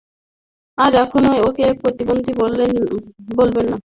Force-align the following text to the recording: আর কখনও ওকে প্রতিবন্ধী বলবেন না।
আর 0.77 0.91
কখনও 1.01 1.31
ওকে 1.47 1.65
প্রতিবন্ধী 1.81 2.31
বলবেন 3.37 3.65
না। 3.69 3.77